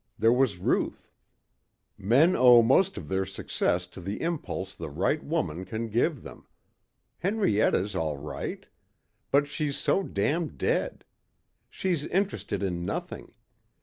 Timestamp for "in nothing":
12.63-13.35